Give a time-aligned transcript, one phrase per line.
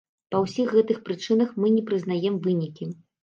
[0.35, 2.89] Па ўсіх гэтых прычынах, мы не прызнаем вынікі.